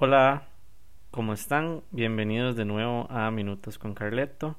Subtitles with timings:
[0.00, 0.44] Hola,
[1.10, 1.82] ¿cómo están?
[1.90, 4.54] Bienvenidos de nuevo a Minutos con Carleto.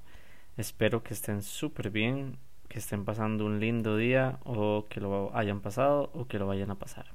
[0.57, 2.37] Espero que estén súper bien,
[2.67, 6.71] que estén pasando un lindo día o que lo hayan pasado o que lo vayan
[6.71, 7.13] a pasar.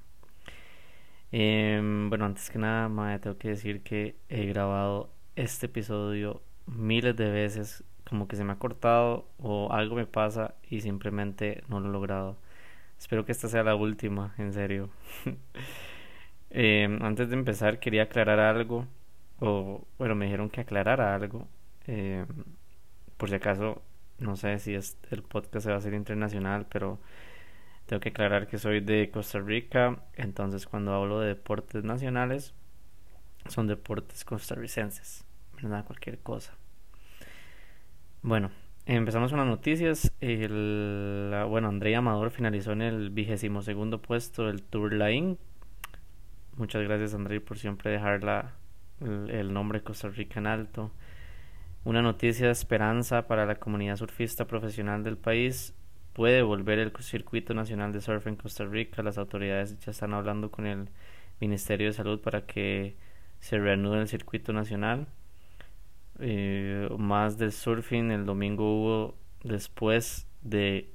[1.32, 7.14] Em, bueno, antes que nada, madre, tengo que decir que he grabado este episodio miles
[7.16, 11.78] de veces, como que se me ha cortado o algo me pasa y simplemente no
[11.78, 12.38] lo he logrado.
[12.98, 14.88] Espero que esta sea la última, en serio.
[16.56, 18.86] Em, antes de empezar, quería aclarar algo,
[19.40, 21.48] o bueno, me dijeron que aclarara algo.
[21.86, 22.26] Em,
[23.16, 23.82] por si acaso,
[24.18, 27.00] no sé si es, el podcast se va a hacer internacional, pero
[27.86, 32.54] tengo que aclarar que soy de Costa Rica, entonces cuando hablo de deportes nacionales,
[33.48, 35.24] son deportes costarricenses,
[35.60, 35.84] ¿verdad?
[35.84, 36.54] Cualquier cosa.
[38.22, 38.50] Bueno,
[38.86, 40.12] empezamos con las noticias.
[40.20, 45.36] Bueno, Andrea Amador finalizó en el vigésimo segundo puesto del Tour Line.
[46.56, 48.52] Muchas gracias, André, por siempre dejar la,
[49.00, 50.92] el, nombre Costa Rica en alto.
[51.82, 55.74] Una noticia de esperanza para la comunidad surfista profesional del país
[56.12, 59.02] puede volver el Circuito Nacional de Surf en Costa Rica.
[59.02, 60.90] Las autoridades ya están hablando con el
[61.40, 62.96] Ministerio de Salud para que
[63.40, 65.08] se reanude el circuito nacional.
[66.20, 70.94] Eh, más del surfing el domingo hubo después de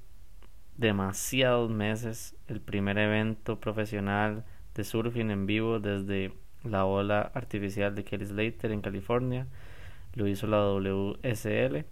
[0.77, 8.03] demasiados meses el primer evento profesional de surfing en vivo desde la ola artificial de
[8.03, 9.47] Kelly Slater en California.
[10.15, 11.85] Lo hizo la WSL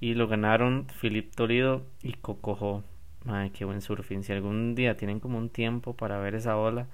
[0.00, 2.82] y lo ganaron Philip Toledo y Cocojo.
[3.26, 4.24] Ay, qué buen surfing.
[4.24, 6.88] Si algún día tienen como un tiempo para ver esa ola,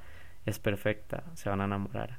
[0.46, 1.24] es perfecta.
[1.34, 2.18] Se van a enamorar.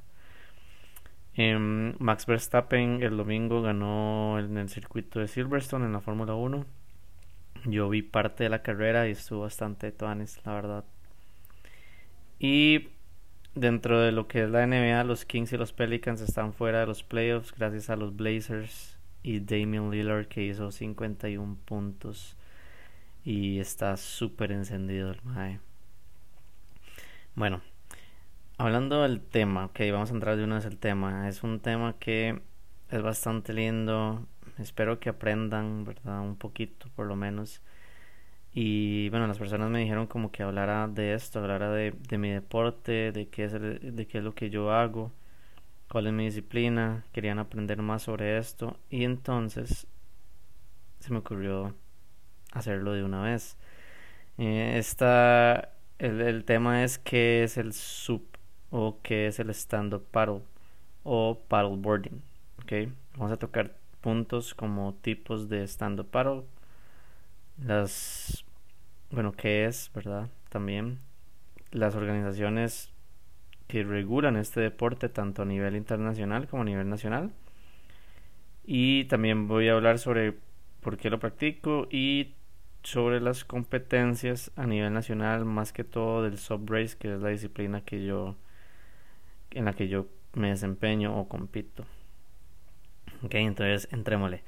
[1.34, 6.66] Em, Max Verstappen el domingo ganó en el circuito de Silverstone en la Fórmula 1.
[7.66, 10.84] Yo vi parte de la carrera y estuvo bastante tuanes, la verdad.
[12.40, 12.88] Y
[13.54, 16.86] dentro de lo que es la NBA, los Kings y los Pelicans están fuera de
[16.86, 22.36] los playoffs gracias a los Blazers y Damian Lillard que hizo 51 puntos
[23.24, 25.60] y está súper encendido el mae.
[27.34, 27.60] Bueno,
[28.56, 31.28] hablando del tema, ok, vamos a entrar de una vez al tema.
[31.28, 32.40] Es un tema que
[32.90, 34.26] es bastante lindo.
[34.58, 36.20] Espero que aprendan, ¿verdad?
[36.22, 37.60] Un poquito por lo menos.
[38.52, 42.30] Y bueno, las personas me dijeron como que hablara de esto, hablara de, de mi
[42.30, 45.12] deporte, de qué, es de qué es lo que yo hago
[45.90, 49.86] cuál es mi disciplina, querían aprender más sobre esto y entonces
[51.00, 51.74] se me ocurrió
[52.52, 53.56] hacerlo de una vez.
[54.38, 58.22] Eh, esta, el, el, tema es qué es el sub
[58.70, 60.42] o qué es el stand-up paddle
[61.02, 62.22] o paddleboarding.
[62.62, 62.92] ¿okay?
[63.16, 66.44] Vamos a tocar puntos como tipos de stand-up paddle,
[67.64, 68.44] las,
[69.10, 70.28] bueno, qué es, ¿verdad?
[70.48, 70.98] También
[71.70, 72.92] las organizaciones
[73.68, 77.32] que regulan este deporte tanto a nivel internacional como a nivel nacional.
[78.64, 80.34] Y también voy a hablar sobre
[80.80, 82.34] por qué lo practico y
[82.82, 87.28] sobre las competencias a nivel nacional, más que todo del sub race, que es la
[87.28, 88.36] disciplina que yo
[89.50, 91.84] en la que yo me desempeño o compito.
[93.22, 94.42] Ok, entonces entrémosle.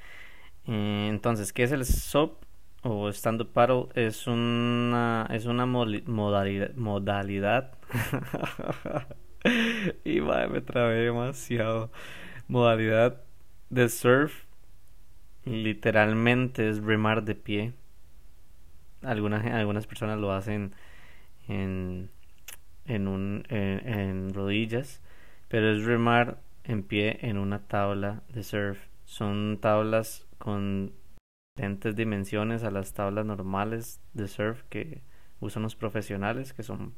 [0.67, 2.37] Eh, entonces, ¿qué es el sub
[2.83, 3.87] o stand-up paddle?
[3.95, 7.77] Es una, es una modalidad, modalidad
[10.03, 11.91] y madre, me trabé demasiado.
[12.47, 13.21] Modalidad
[13.69, 14.45] de surf
[15.45, 17.73] literalmente es remar de pie.
[19.01, 20.73] Algunas, algunas personas lo hacen
[21.47, 22.09] en,
[22.85, 25.01] en, un, en, en rodillas,
[25.49, 28.79] pero es remar en pie en una tabla de surf.
[29.05, 30.93] Son tablas con
[31.55, 35.01] diferentes dimensiones a las tablas normales de surf que
[35.39, 36.95] usan los profesionales, que son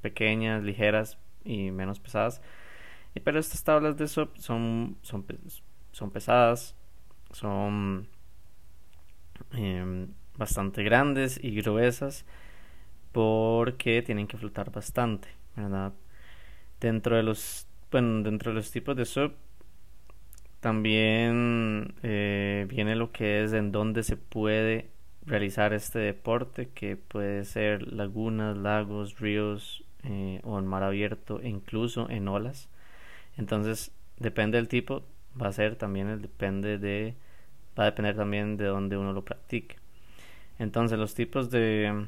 [0.00, 2.40] pequeñas, ligeras y menos pesadas.
[3.22, 5.26] Pero estas tablas de SOP son, son,
[5.92, 6.76] son pesadas,
[7.32, 8.08] son
[9.52, 10.06] eh,
[10.38, 12.24] bastante grandes y gruesas
[13.12, 15.92] porque tienen que flotar bastante, ¿verdad?
[16.80, 19.34] Dentro de los, bueno, dentro de los tipos de SOP
[20.60, 24.90] también eh, viene lo que es en donde se puede
[25.26, 31.48] realizar este deporte, que puede ser lagunas, lagos, ríos, eh, o en mar abierto e
[31.48, 32.68] incluso en olas.
[33.36, 35.02] Entonces, depende del tipo,
[35.40, 37.14] va a ser también el depende de
[37.78, 39.76] va a depender también de donde uno lo practique.
[40.58, 42.06] Entonces, los tipos de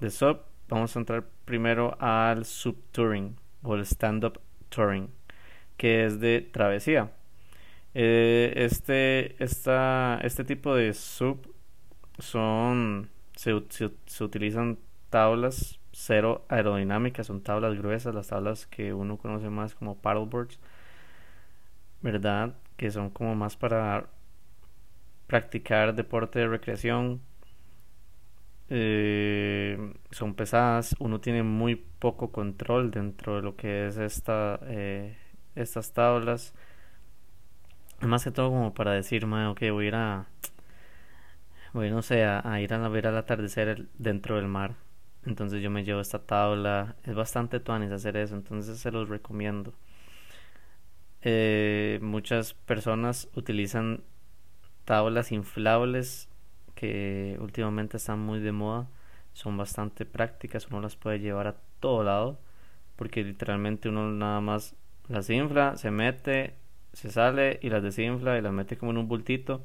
[0.00, 5.08] de sub, vamos a entrar primero al sub touring o el stand up touring,
[5.76, 7.10] que es de travesía.
[7.94, 11.54] Eh, este, esta, este tipo de sub
[12.18, 13.52] son se,
[14.06, 14.78] se, utilizan
[15.10, 20.58] tablas cero aerodinámicas, son tablas gruesas, las tablas que uno conoce más como paddleboards,
[22.02, 22.54] ¿verdad?
[22.76, 24.08] Que son como más para
[25.26, 27.20] practicar deporte de recreación.
[28.70, 35.16] Eh, son pesadas, uno tiene muy poco control dentro de lo que es esta, eh,
[35.54, 36.54] estas tablas.
[38.04, 40.26] Más que todo como para decir, ok, voy a ir a,
[41.72, 44.74] voy no sé, a, ir a ver al atardecer dentro del mar.
[45.26, 46.96] Entonces yo me llevo esta tabla.
[47.04, 49.74] Es bastante tuanis hacer eso, entonces se los recomiendo.
[51.22, 54.02] Eh, muchas personas utilizan
[54.84, 56.28] tablas inflables
[56.74, 58.88] que últimamente están muy de moda.
[59.32, 62.38] Son bastante prácticas, uno las puede llevar a todo lado
[62.96, 64.76] porque literalmente uno nada más
[65.08, 66.54] las infla, se mete,
[66.94, 69.62] se sale y las desinfla y las mete como en un bultito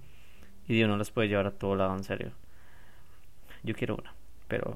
[0.68, 2.32] y uno las puede llevar a todo lado en serio.
[3.64, 4.14] Yo quiero una,
[4.48, 4.76] pero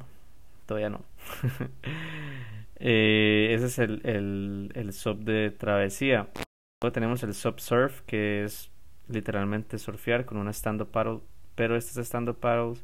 [0.66, 1.02] todavía no.
[2.86, 6.28] Eh, ese es el, el, el sub de travesía.
[6.82, 8.72] Luego tenemos el sub surf, que es
[9.08, 11.22] literalmente surfear con una stand-up paddle,
[11.56, 12.84] pero estas stand-up paddles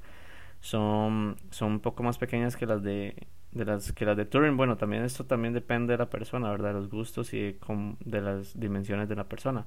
[0.62, 4.58] son, son un poco más pequeñas que las de, de las que las de touring.
[4.58, 6.70] Bueno, también esto también depende de la persona, ¿verdad?
[6.70, 7.58] De los gustos y
[8.06, 9.66] de las dimensiones de la persona.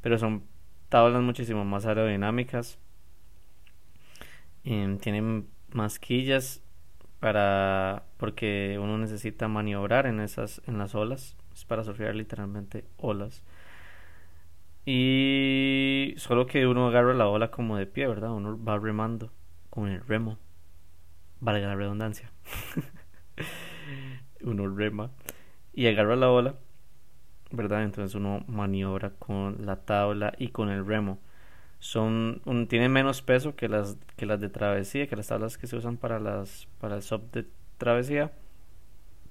[0.00, 0.44] Pero son
[0.88, 2.78] tablas muchísimo más aerodinámicas.
[4.64, 6.62] Y tienen masquillas
[7.22, 13.44] para porque uno necesita maniobrar en esas en las olas es para surfear literalmente olas
[14.84, 19.30] y solo que uno agarra la ola como de pie verdad uno va remando
[19.70, 20.36] con el remo
[21.38, 22.32] valga la redundancia
[24.44, 25.10] uno rema
[25.72, 26.54] y agarra la ola
[27.52, 31.18] verdad entonces uno maniobra con la tabla y con el remo.
[31.78, 35.66] Son un, tienen menos peso que las que las de travesía que las tablas que
[35.66, 37.46] se usan para las para el sub de
[37.76, 38.32] travesía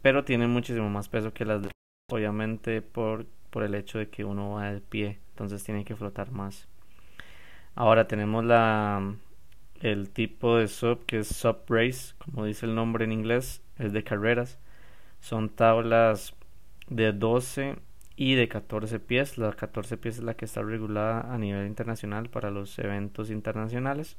[0.02, 1.70] pero tienen muchísimo más peso que las de
[2.12, 6.32] obviamente por por el hecho de que uno va de pie entonces tiene que flotar
[6.32, 6.68] más.
[7.76, 9.16] Ahora tenemos la
[9.80, 13.94] el tipo de sub que es sub race como dice el nombre en inglés es
[13.94, 14.60] de carreras
[15.22, 16.36] son tablas
[16.90, 17.78] de 12
[18.18, 19.38] y de 14 pies.
[19.38, 24.18] La 14 pies es la que está regulada a nivel internacional para los eventos internacionales.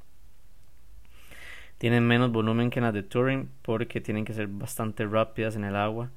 [1.76, 5.76] Tienen menos volumen que las de Touring porque tienen que ser bastante rápidas en el
[5.76, 6.10] agua.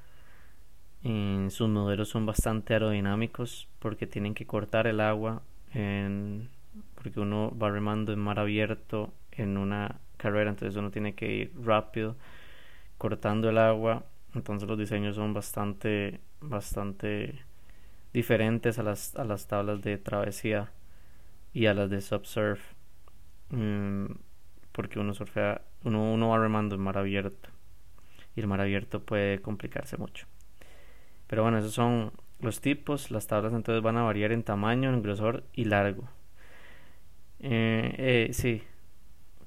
[1.50, 5.42] Sus modelos son bastante aerodinámicos porque tienen que cortar el agua
[6.96, 11.54] porque uno va remando en mar abierto en una carrera, entonces uno tiene que ir
[11.62, 12.16] rápido
[12.98, 14.06] cortando el agua.
[14.36, 17.46] Entonces los diseños son bastante bastante
[18.14, 20.72] diferentes a las, a las tablas de travesía
[21.54, 22.62] y a las de subsurf.
[23.50, 24.06] Mm,
[24.72, 27.50] porque uno surfea, uno, uno va remando en mar abierto.
[28.36, 30.28] Y el mar abierto puede complicarse mucho.
[31.28, 33.12] Pero bueno, esos son los tipos.
[33.12, 36.10] Las tablas entonces van a variar en tamaño, en grosor y largo.
[37.40, 37.96] Eh,
[38.30, 38.64] eh, sí,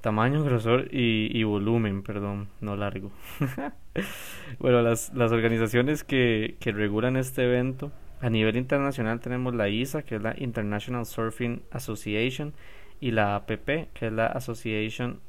[0.01, 3.11] tamaño, grosor y, y, volumen, perdón, no largo.
[4.59, 10.03] bueno, las, las organizaciones que, que regulan este evento a nivel internacional tenemos la ISA,
[10.03, 12.53] que es la International Surfing Association,
[13.01, 15.21] y la APP, que es la Association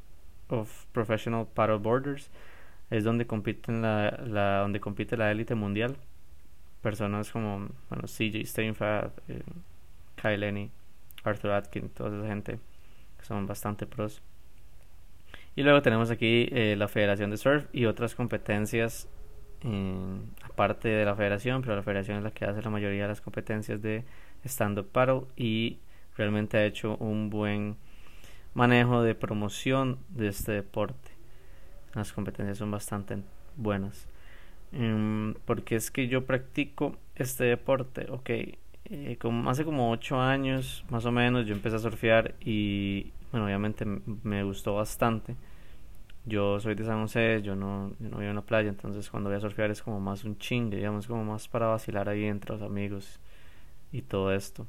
[0.48, 2.32] of Professional Paddleboarders.
[2.90, 5.98] Es donde compiten la, la donde compite la élite mundial.
[6.82, 9.44] Personas como bueno, CJ Steinfeld, eh,
[10.16, 10.72] Kyle Lenny,
[11.24, 12.60] Arthur Atkin, toda esa gente
[13.20, 14.22] que son bastante pros.
[15.60, 19.10] Y luego tenemos aquí eh, la Federación de Surf y otras competencias
[20.42, 23.20] aparte de la federación, pero la federación es la que hace la mayoría de las
[23.20, 24.06] competencias de
[24.46, 25.80] stand-up paddle y
[26.16, 27.76] realmente ha hecho un buen
[28.54, 31.12] manejo de promoción de este deporte.
[31.94, 33.18] Las competencias son bastante
[33.58, 34.08] buenas.
[34.72, 38.30] Um, porque es que yo practico este deporte, ok.
[38.86, 43.46] Eh, como, hace como 8 años más o menos yo empecé a surfear y bueno
[43.46, 45.36] obviamente me gustó bastante
[46.26, 49.30] yo soy de San José, yo no, yo no vivo en la playa, entonces cuando
[49.30, 52.54] voy a surfear es como más un chingue, digamos, como más para vacilar ahí entre
[52.54, 53.20] los amigos
[53.92, 54.68] y todo esto,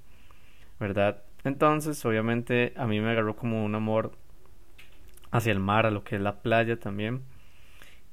[0.79, 1.23] ¿verdad?
[1.45, 4.13] Entonces, obviamente, a mí me agarró como un amor
[5.31, 7.23] hacia el mar, a lo que es la playa también.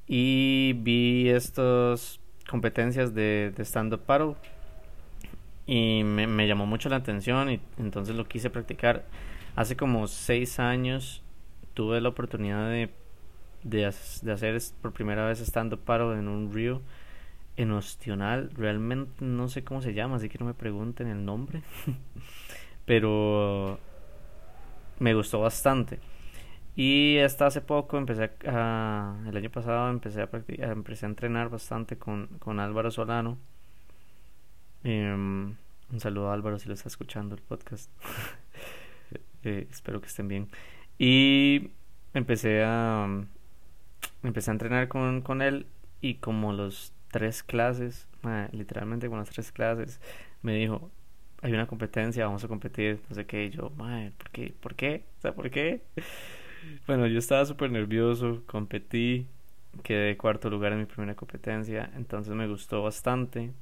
[0.08, 4.36] Y vi estas competencias de, de stand-up paddle
[5.66, 9.06] y me, me llamó mucho la atención y entonces lo quise practicar.
[9.56, 11.24] Hace como seis años
[11.74, 12.72] tuve la oportunidad
[13.70, 16.82] de de, hacer por primera vez estando paro en un río
[17.58, 18.52] en Ostional.
[18.56, 21.64] Realmente no sé cómo se llama, así que no me pregunten el nombre.
[22.86, 23.80] Pero
[25.00, 26.00] me gustó bastante.
[26.76, 31.50] Y hasta hace poco, empecé a, el año pasado empecé a, practicar, empecé a entrenar
[31.50, 33.38] bastante con, con Álvaro Solano.
[34.84, 35.56] Em,
[35.92, 37.92] un saludo a Álvaro si lo está escuchando el podcast.
[39.44, 40.50] Eh, espero que estén bien.
[40.98, 41.70] Y
[42.14, 43.08] empecé a
[44.24, 45.68] empecé a entrenar con, con él
[46.02, 48.08] y como los tres clases,
[48.52, 50.02] literalmente con las tres clases,
[50.42, 50.92] me dijo,
[51.42, 54.54] hay una competencia, vamos a competir, no sé qué, yo, madre, ¿por qué?
[54.60, 55.04] ¿Por qué?
[55.36, 55.82] ¿por qué?
[56.86, 59.26] Bueno, yo estaba súper nervioso, competí,
[59.84, 63.54] quedé cuarto lugar en mi primera competencia, entonces me gustó bastante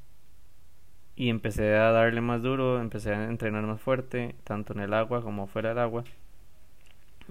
[1.16, 5.22] y empecé a darle más duro, empecé a entrenar más fuerte, tanto en el agua
[5.22, 6.04] como fuera del agua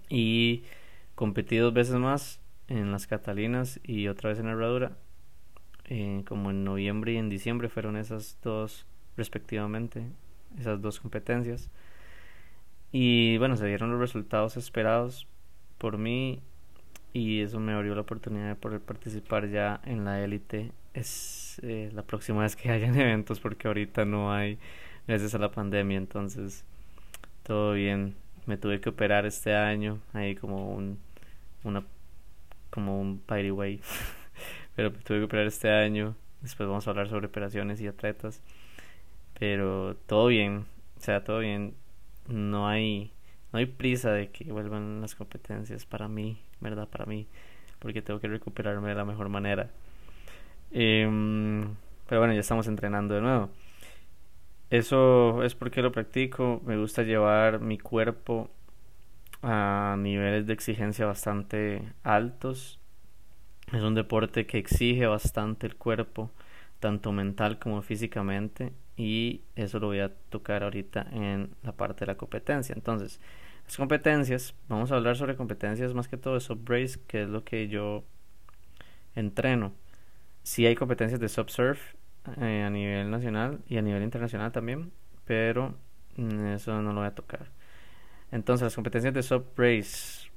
[0.08, 0.64] y
[1.14, 4.96] competí dos veces más en las Catalinas y otra vez en Herradura,
[5.86, 10.06] eh, como en noviembre y en diciembre fueron esas dos respectivamente,
[10.58, 11.70] esas dos competencias.
[12.92, 15.26] Y bueno, se dieron los resultados esperados
[15.78, 16.40] por mí
[17.12, 20.72] y eso me abrió la oportunidad de poder participar ya en la élite.
[20.94, 24.58] Es eh, la próxima vez que hayan eventos porque ahorita no hay
[25.06, 26.64] gracias a la pandemia, entonces
[27.42, 28.16] todo bien.
[28.46, 30.98] Me tuve que operar este año, ahí como un
[31.64, 31.82] una
[32.74, 33.80] como un way
[34.74, 36.16] pero me tuve que operar este año.
[36.42, 38.42] Después vamos a hablar sobre operaciones y atletas.
[39.38, 40.66] Pero todo bien,
[40.96, 41.74] o sea, todo bien.
[42.26, 43.12] No hay
[43.52, 46.88] no hay prisa de que vuelvan las competencias para mí, ¿verdad?
[46.88, 47.28] Para mí,
[47.78, 49.70] porque tengo que recuperarme de la mejor manera.
[50.72, 51.76] Em,
[52.08, 53.50] pero bueno, ya estamos entrenando de nuevo.
[54.70, 56.60] Eso es porque lo practico.
[56.66, 58.50] Me gusta llevar mi cuerpo
[59.44, 62.80] a niveles de exigencia bastante altos.
[63.72, 66.30] Es un deporte que exige bastante el cuerpo,
[66.80, 72.12] tanto mental como físicamente y eso lo voy a tocar ahorita en la parte de
[72.12, 72.74] la competencia.
[72.74, 73.20] Entonces,
[73.64, 77.44] las competencias, vamos a hablar sobre competencias más que todo de subbrace, que es lo
[77.44, 78.04] que yo
[79.14, 79.72] entreno.
[80.42, 81.94] Sí hay competencias de subsurf
[82.40, 84.92] eh, a nivel nacional y a nivel internacional también,
[85.24, 85.74] pero
[86.16, 87.50] mm, eso no lo voy a tocar.
[88.34, 90.28] Entonces, las competencias de subbrace,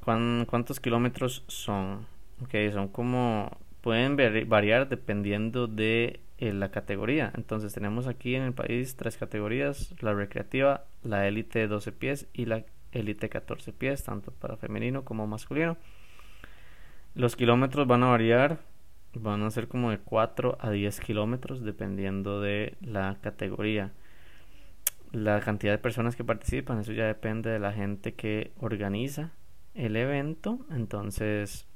[0.00, 2.04] ¿cuántos kilómetros son?
[2.42, 4.16] Ok, son como pueden
[4.48, 7.30] variar dependiendo de eh, la categoría.
[7.36, 12.46] Entonces tenemos aquí en el país tres categorías, la recreativa, la élite 12 pies y
[12.46, 15.76] la élite 14 pies, tanto para femenino como masculino.
[17.14, 18.58] Los kilómetros van a variar,
[19.14, 23.92] van a ser como de 4 a 10 kilómetros dependiendo de la categoría.
[25.12, 29.32] La cantidad de personas que participan, eso ya depende de la gente que organiza
[29.74, 30.58] el evento.
[30.70, 31.66] Entonces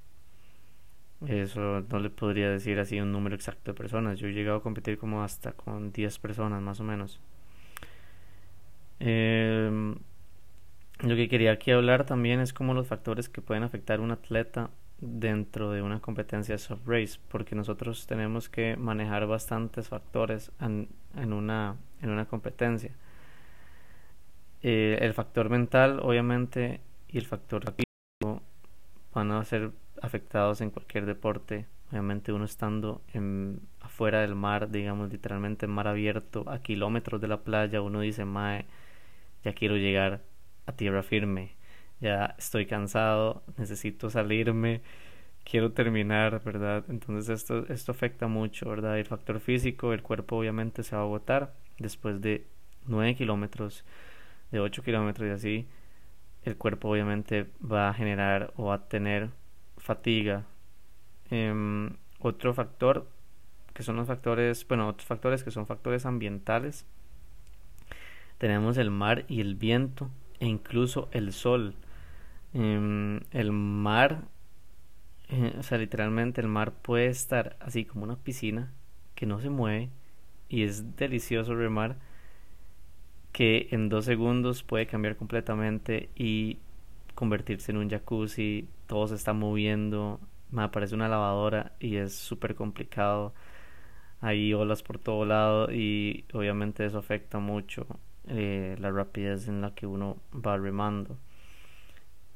[1.27, 4.19] eso no le podría decir así un número exacto de personas.
[4.19, 7.21] Yo he llegado a competir como hasta con 10 personas más o menos.
[9.01, 9.97] Em,
[11.01, 14.11] lo que quería aquí hablar también es como los factores que pueden afectar a un
[14.13, 20.89] atleta dentro de una competencia soft race, porque nosotros tenemos que manejar bastantes factores en,
[21.33, 22.93] una, en una competencia.
[24.63, 28.43] Eh, el factor mental, obviamente, y el factor físico
[29.15, 31.67] van a ser afectados en cualquier deporte.
[31.91, 37.29] Obviamente uno estando en, afuera del mar, digamos literalmente en mar abierto, a kilómetros de
[37.29, 38.67] la playa, uno dice, Mae,
[39.45, 40.23] ya quiero llegar
[40.67, 41.53] a tierra firme,
[42.01, 44.83] ya estoy cansado, necesito salirme,
[45.45, 46.85] quiero terminar, ¿verdad?
[46.89, 48.99] Entonces esto, esto afecta mucho, ¿verdad?
[48.99, 52.47] El factor físico, el cuerpo obviamente se va a agotar después de
[52.87, 53.85] 9 kilómetros,
[54.51, 55.69] de 8 kilómetros y así,
[56.43, 59.31] el cuerpo obviamente va a generar o va a tener
[59.79, 60.45] fatiga.
[61.31, 63.07] Em, otro factor
[63.75, 66.87] que son los factores, bueno, otros factores que son factores ambientales.
[68.39, 71.75] Tenemos el mar y el viento e incluso el sol.
[72.55, 74.25] Em, el mar,
[75.29, 78.73] eh, o sea, literalmente el mar puede estar así como una piscina
[79.15, 79.91] que no se mueve
[80.49, 81.97] y es delicioso remar
[83.33, 86.59] que en dos segundos puede cambiar completamente y
[87.15, 90.21] convertirse en un jacuzzi, todo se está moviendo,
[90.51, 93.35] me aparece una lavadora y es súper complicado.
[94.21, 97.87] Hay olas por todo lado y obviamente eso afecta mucho
[98.29, 101.19] eh, la rapidez en la que uno va remando.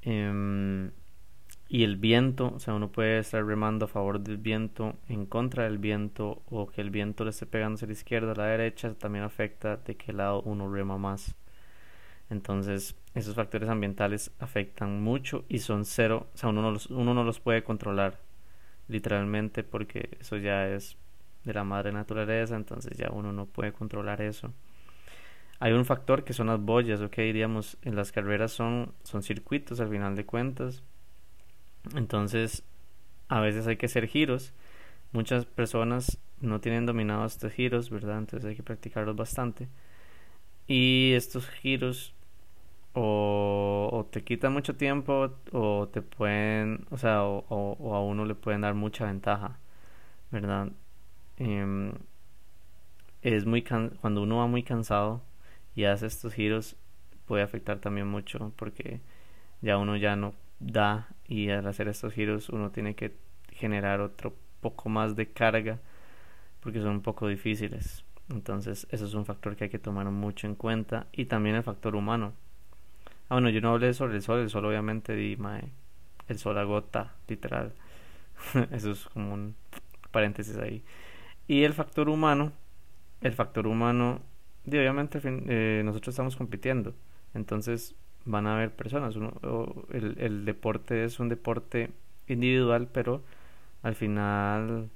[0.03, 0.84] Em,
[1.75, 5.65] y el viento, o sea, uno puede estar remando a favor del viento, en contra
[5.65, 8.95] del viento, o que el viento le esté pegando a la izquierda, a la derecha,
[8.95, 11.35] también afecta de qué lado uno rema más.
[12.31, 17.13] Entonces, esos factores ambientales afectan mucho y son cero, o sea, uno no los, uno
[17.13, 18.21] no los puede controlar
[18.87, 20.97] literalmente porque eso ya es
[21.43, 24.53] de la madre naturaleza, entonces ya uno no puede controlar eso.
[25.59, 29.81] hay un factor que son las boyas, ok, digamos, en las carreras son, son circuitos
[29.81, 30.85] al final de cuentas.
[31.95, 32.65] Entonces,
[33.29, 34.53] a veces hay que hacer giros.
[35.13, 38.19] Muchas personas no tienen dominados estos giros, ¿verdad?
[38.19, 39.69] Entonces hay que practicarlos bastante.
[40.67, 42.15] Y estos giros
[42.95, 48.63] o, te quitan mucho tiempo o te pueden, o sea, o, a uno le pueden
[48.63, 49.59] dar mucha ventaja,
[50.31, 50.71] ¿verdad?
[51.39, 51.93] Em,
[53.23, 55.23] es muy cuando uno va muy cansado
[55.75, 56.77] y hace estos giros
[57.27, 59.01] puede afectar también mucho porque
[59.63, 63.17] ya uno ya no da y al hacer estos giros uno tiene que
[63.51, 65.79] generar otro poco más de carga
[66.61, 68.05] porque son un poco difíciles.
[68.31, 71.63] Entonces, eso es un factor que hay que tomar mucho en cuenta y también el
[71.63, 72.33] factor humano.
[73.29, 75.37] Ah, bueno, yo no hablé sobre el sol, el sol obviamente di,
[76.29, 77.75] el sol agota, literal.
[78.71, 79.55] eso es como un
[80.11, 80.83] paréntesis ahí.
[81.47, 82.53] Y el factor humano,
[83.21, 84.23] el factor humano,
[84.65, 86.95] y obviamente eh, nosotros estamos compitiendo,
[87.35, 89.17] entonces van a haber personas.
[89.17, 89.33] Uno,
[89.93, 91.91] el, el deporte es un deporte
[92.29, 93.23] individual, pero
[93.83, 94.91] al final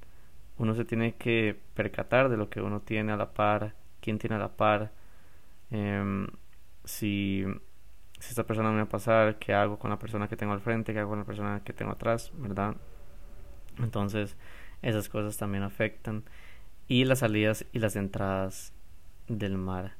[0.58, 4.37] uno se tiene que percatar de lo que uno tiene a la par, quién tiene
[4.37, 4.92] a la par,
[5.70, 6.26] em,
[6.85, 7.44] si,
[8.18, 10.61] si esta persona me va a pasar, qué hago con la persona que tengo al
[10.61, 12.76] frente, qué hago con la persona que tengo atrás, ¿verdad?
[13.78, 14.37] Entonces,
[14.82, 16.25] esas cosas también afectan.
[16.88, 18.73] Y las salidas y las entradas
[19.28, 19.98] del mar.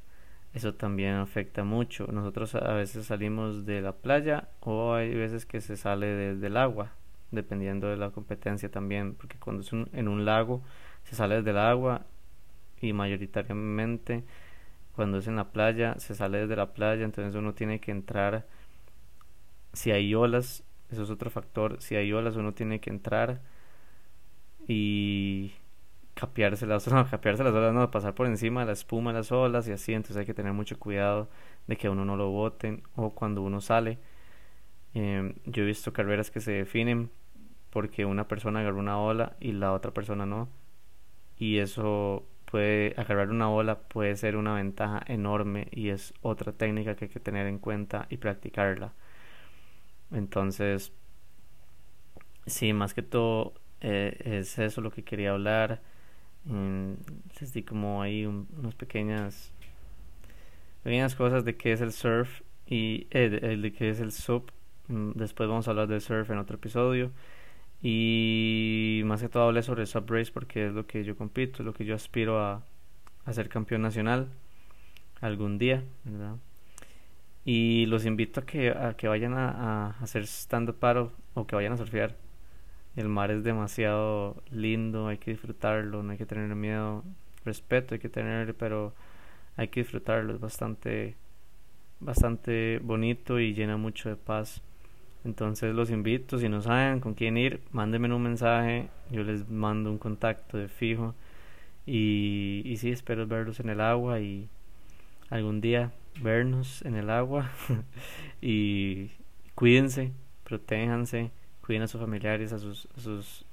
[0.59, 2.09] Eso también afecta mucho.
[2.09, 6.57] Nosotros a veces salimos de la playa o hay veces que se sale desde el
[6.57, 6.91] agua
[7.31, 10.65] dependiendo de la competencia también, porque cuando es en un lago
[11.05, 12.07] se sale desde el agua
[12.81, 14.25] y mayoritariamente
[14.97, 18.45] cuando es en la playa se sale desde la playa, entonces uno tiene que entrar,
[19.73, 23.43] si hay olas, eso es otro factor, si hay olas uno tiene que entrar
[24.67, 25.53] y
[26.19, 29.31] capearse las no, capearse las olas, no, pasar por encima de la espuma de las
[29.33, 31.29] olas y así, entonces hay que tener mucho cuidado
[31.69, 33.99] de que uno no lo boten o cuando uno sale.
[34.95, 37.11] Eh, yo he visto carreras que se definen
[37.71, 40.49] porque una persona agarró una ola y la otra persona no.
[41.39, 46.97] Y eso puede, agarrar una ola puede ser una ventaja enorme y es otra técnica
[46.97, 48.93] que hay que tener en cuenta y practicarla.
[50.11, 50.93] Entonces,
[52.47, 55.83] sí, más que todo eh, es eso lo que quería hablar.
[56.49, 59.52] Les di como ahí unas pequeñas
[60.82, 64.50] pequeñas cosas de qué es el surf y eh, de qué es el sub.
[64.89, 67.11] Mm, después vamos a hablar del surf en otro episodio.
[67.82, 71.63] Y más que todo hablé sobre el sub race porque es lo que yo compito,
[71.63, 72.65] es lo que yo aspiro a,
[73.25, 74.28] a ser campeón nacional
[75.21, 75.84] algún día.
[77.45, 81.56] Y los invito a que, a que vayan a, a hacer stand-up paddle o que
[81.56, 82.17] vayan a surfear.
[82.99, 87.04] El mar es demasiado lindo, hay que disfrutarlo, no hay que tener miedo,
[87.45, 88.93] respeto hay que tener, pero
[89.56, 91.15] hay que disfrutarlo, es bastante,
[92.00, 94.63] bastante bonito y llena mucho de paz.
[95.25, 99.93] Entonces los invito, si no saben con quién ir, mándenme un mensaje, yo les mando
[99.93, 101.15] un contacto de fijo
[101.87, 104.49] y, y sí, espero verlos en el agua y
[105.30, 107.49] algún día vernos en el agua
[108.43, 109.13] y
[109.54, 110.11] cuídense,
[110.43, 111.30] protéjanse,
[111.69, 113.45] cuiden a sus familiares, a sus, sus,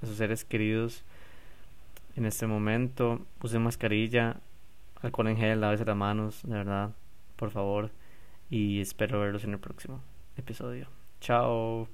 [0.00, 1.02] seres queridos
[2.14, 4.36] en este momento, usen mascarilla,
[5.02, 6.92] alcohol en gel, lávese las manos, de verdad,
[7.34, 7.90] por favor,
[8.50, 10.00] y espero verlos en el próximo
[10.36, 10.86] episodio.
[11.20, 11.88] Ciao